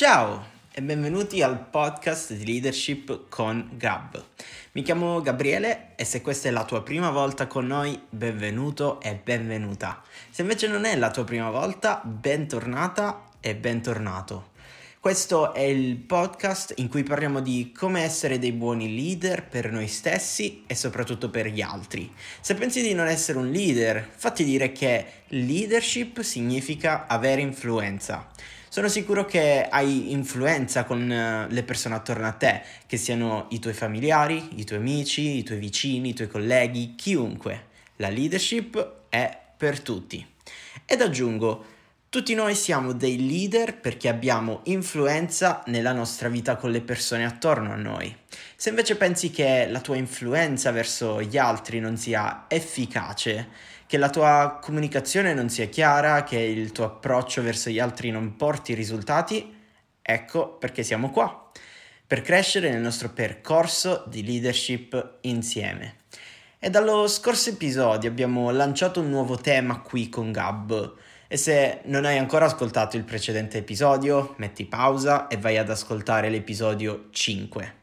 [0.00, 4.22] Ciao e benvenuti al podcast di leadership con Gab.
[4.70, 9.16] Mi chiamo Gabriele e se questa è la tua prima volta con noi, benvenuto e
[9.16, 10.00] benvenuta.
[10.30, 14.50] Se invece non è la tua prima volta, bentornata e bentornato.
[15.08, 19.88] Questo è il podcast in cui parliamo di come essere dei buoni leader per noi
[19.88, 22.12] stessi e soprattutto per gli altri.
[22.42, 28.28] Se pensi di non essere un leader, fatti dire che leadership significa avere influenza.
[28.68, 33.60] Sono sicuro che hai influenza con eh, le persone attorno a te, che siano i
[33.60, 37.68] tuoi familiari, i tuoi amici, i tuoi vicini, i tuoi colleghi, chiunque.
[37.96, 40.22] La leadership è per tutti.
[40.84, 41.64] Ed aggiungo,
[42.10, 47.72] tutti noi siamo dei leader perché abbiamo influenza nella nostra vita con le persone attorno
[47.72, 48.16] a noi.
[48.56, 53.48] Se invece pensi che la tua influenza verso gli altri non sia efficace,
[53.86, 58.36] che la tua comunicazione non sia chiara, che il tuo approccio verso gli altri non
[58.36, 59.54] porti risultati,
[60.00, 61.50] ecco perché siamo qua,
[62.06, 65.96] per crescere nel nostro percorso di leadership insieme.
[66.58, 70.96] E dallo scorso episodio abbiamo lanciato un nuovo tema qui con Gab
[71.30, 76.30] e se non hai ancora ascoltato il precedente episodio, metti pausa e vai ad ascoltare
[76.30, 77.74] l'episodio 5.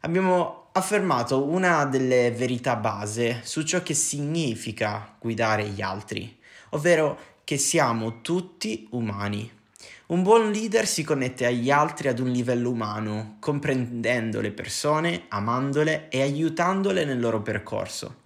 [0.00, 6.38] Abbiamo affermato una delle verità base su ciò che significa guidare gli altri,
[6.70, 9.60] ovvero che siamo tutti umani.
[10.06, 16.08] Un buon leader si connette agli altri ad un livello umano, comprendendo le persone, amandole
[16.08, 18.20] e aiutandole nel loro percorso.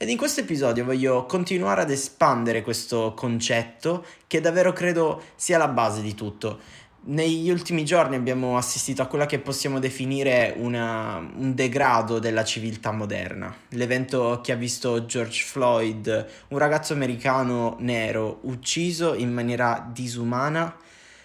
[0.00, 5.66] Ed in questo episodio voglio continuare ad espandere questo concetto che davvero credo sia la
[5.66, 6.60] base di tutto.
[7.06, 12.92] Negli ultimi giorni abbiamo assistito a quella che possiamo definire una, un degrado della civiltà
[12.92, 13.52] moderna.
[13.70, 20.76] L'evento che ha visto George Floyd, un ragazzo americano nero, ucciso in maniera disumana,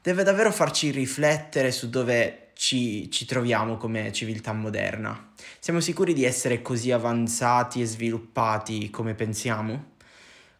[0.00, 5.32] deve davvero farci riflettere su dove ci, ci troviamo come civiltà moderna.
[5.58, 9.92] Siamo sicuri di essere così avanzati e sviluppati come pensiamo?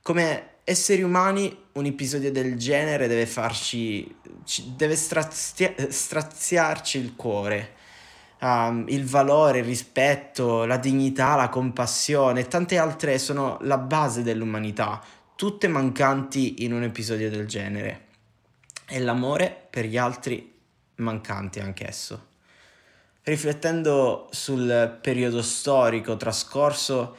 [0.03, 4.15] Come esseri umani un episodio del genere deve farci,
[4.77, 7.72] deve strazia, straziarci il cuore.
[8.41, 14.22] Um, il valore, il rispetto, la dignità, la compassione e tante altre sono la base
[14.22, 15.03] dell'umanità,
[15.34, 18.09] tutte mancanti in un episodio del genere.
[18.87, 20.53] E l'amore per gli altri
[20.97, 22.32] mancante anch'esso.
[23.22, 27.16] Riflettendo sul periodo storico trascorso,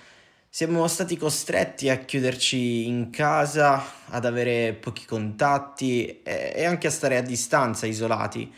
[0.47, 7.18] siamo stati costretti a chiuderci in casa, ad avere pochi contatti e anche a stare
[7.18, 8.53] a distanza, isolati.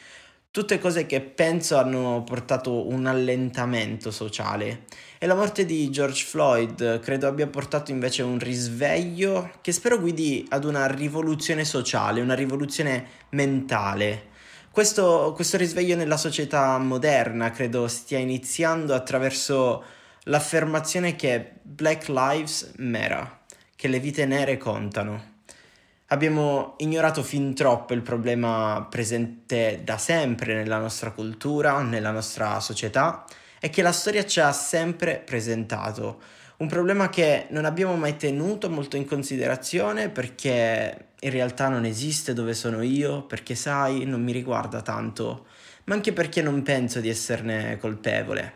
[0.51, 4.83] Tutte cose che penso hanno portato un allentamento sociale
[5.17, 10.45] e la morte di George Floyd credo abbia portato invece un risveglio che spero guidi
[10.49, 14.35] ad una rivoluzione sociale, una rivoluzione mentale
[14.77, 19.83] questo, questo risveglio nella società moderna credo stia iniziando attraverso
[20.25, 23.39] l'affermazione che Black Lives Matter,
[23.75, 25.39] che le vite nere contano.
[26.09, 33.25] Abbiamo ignorato fin troppo il problema presente da sempre nella nostra cultura, nella nostra società
[33.59, 36.21] e che la storia ci ha sempre presentato.
[36.57, 42.33] Un problema che non abbiamo mai tenuto molto in considerazione perché in realtà non esiste
[42.33, 45.45] dove sono io, perché sai, non mi riguarda tanto,
[45.83, 48.55] ma anche perché non penso di esserne colpevole.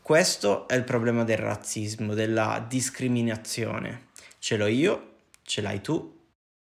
[0.00, 4.10] Questo è il problema del razzismo, della discriminazione.
[4.38, 6.20] Ce l'ho io, ce l'hai tu,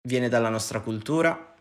[0.02, 1.54] viene dalla nostra cultura,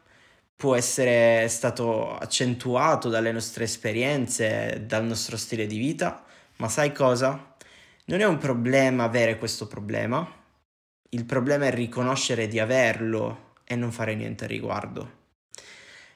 [0.56, 6.24] può essere stato accentuato dalle nostre esperienze, dal nostro stile di vita,
[6.57, 7.48] ma sai cosa?
[8.09, 10.27] Non è un problema avere questo problema,
[11.09, 15.11] il problema è riconoscere di averlo e non fare niente a riguardo.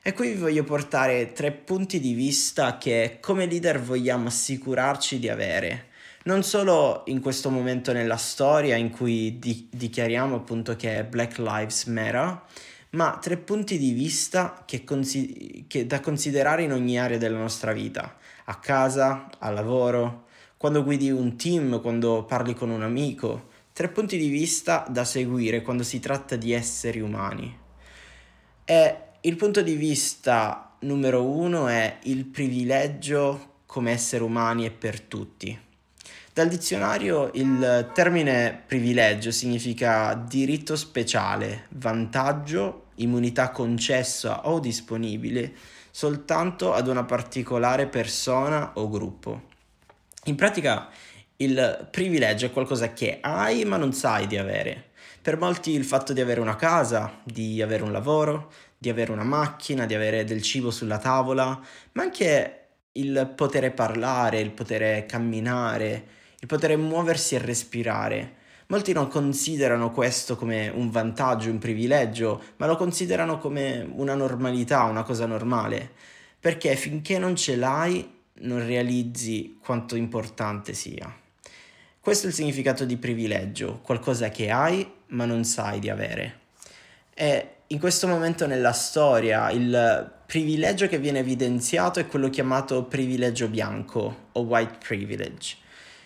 [0.01, 5.29] E qui vi voglio portare tre punti di vista che come leader vogliamo assicurarci di
[5.29, 5.89] avere.
[6.23, 11.85] Non solo in questo momento nella storia in cui di- dichiariamo appunto che Black Lives
[11.85, 12.41] Matter,
[12.93, 17.71] ma tre punti di vista che, consi- che da considerare in ogni area della nostra
[17.71, 20.31] vita, a casa, al lavoro,
[20.63, 25.61] quando guidi un team, quando parli con un amico, Tre punti di vista da seguire
[25.61, 27.57] quando si tratta di esseri umani.
[28.63, 35.01] E il punto di vista numero uno è il privilegio come esseri umani e per
[35.01, 35.59] tutti.
[36.31, 45.53] Dal dizionario il termine privilegio significa diritto speciale, vantaggio, immunità concessa o disponibile
[45.91, 49.51] soltanto ad una particolare persona o gruppo.
[50.25, 50.87] In pratica
[51.37, 54.91] il privilegio è qualcosa che hai ma non sai di avere.
[55.21, 59.25] Per molti il fatto di avere una casa, di avere un lavoro, di avere una
[59.25, 61.59] macchina, di avere del cibo sulla tavola,
[61.93, 62.59] ma anche
[62.93, 66.05] il potere parlare, il potere camminare,
[66.39, 68.35] il potere muoversi e respirare.
[68.67, 74.83] Molti non considerano questo come un vantaggio, un privilegio, ma lo considerano come una normalità,
[74.83, 75.91] una cosa normale,
[76.39, 81.13] perché finché non ce l'hai non realizzi quanto importante sia.
[81.99, 86.39] Questo è il significato di privilegio, qualcosa che hai ma non sai di avere.
[87.13, 93.47] E in questo momento nella storia il privilegio che viene evidenziato è quello chiamato privilegio
[93.47, 95.57] bianco o white privilege,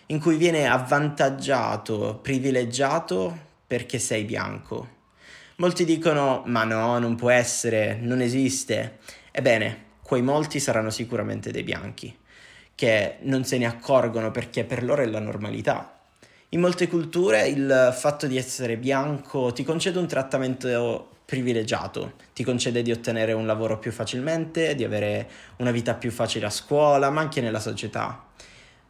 [0.08, 4.96] in cui viene avvantaggiato, privilegiato perché sei bianco.
[5.58, 9.00] Molti dicono ma no, non può essere, non esiste.
[9.32, 12.16] Ebbene, quei molti saranno sicuramente dei bianchi,
[12.78, 16.00] che non se ne accorgono perché per loro è la normalità.
[16.50, 22.84] In molte culture il fatto di essere bianco ti concede un trattamento privilegiato, ti concede
[22.84, 25.28] di ottenere un lavoro più facilmente, di avere
[25.58, 28.28] una vita più facile a scuola, ma anche nella società.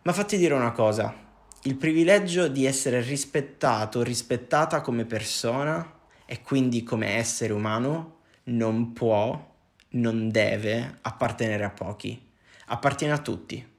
[0.01, 1.15] Ma fatti dire una cosa,
[1.63, 5.93] il privilegio di essere rispettato, rispettata come persona
[6.25, 9.55] e quindi come essere umano non può,
[9.91, 12.21] non deve appartenere a pochi,
[12.65, 13.75] appartiene a tutti.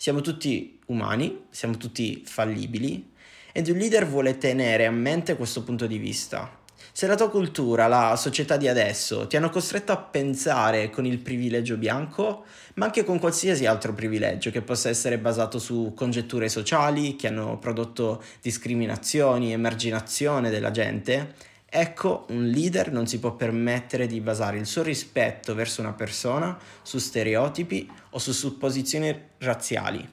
[0.00, 3.10] Siamo tutti umani, siamo tutti fallibili
[3.50, 6.56] ed un leader vuole tenere a mente questo punto di vista.
[6.92, 11.18] Se la tua cultura, la società di adesso ti hanno costretto a pensare con il
[11.18, 17.16] privilegio bianco, ma anche con qualsiasi altro privilegio che possa essere basato su congetture sociali
[17.16, 21.34] che hanno prodotto discriminazioni, emarginazione della gente,
[21.70, 26.58] Ecco, un leader non si può permettere di basare il suo rispetto verso una persona
[26.80, 30.08] su stereotipi o su supposizioni razziali.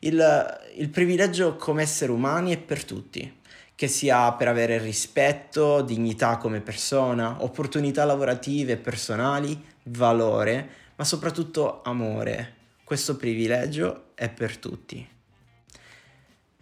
[0.00, 3.40] Il, il privilegio come esseri umani è per tutti,
[3.74, 11.82] che sia per avere rispetto, dignità come persona, opportunità lavorative e personali, valore, ma soprattutto
[11.82, 12.54] amore.
[12.84, 15.08] Questo privilegio è per tutti.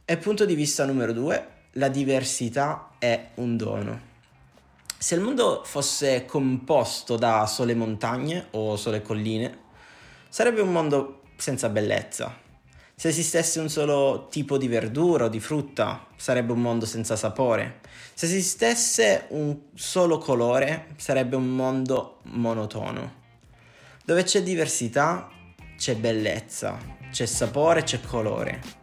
[0.06, 4.11] E punto di vista numero due, la diversità è un dono.
[5.02, 9.58] Se il mondo fosse composto da sole montagne o sole colline,
[10.28, 12.38] sarebbe un mondo senza bellezza.
[12.94, 17.80] Se esistesse un solo tipo di verdura o di frutta, sarebbe un mondo senza sapore.
[18.14, 23.14] Se esistesse un solo colore, sarebbe un mondo monotono.
[24.04, 25.28] Dove c'è diversità,
[25.76, 26.78] c'è bellezza,
[27.10, 28.81] c'è sapore, c'è colore.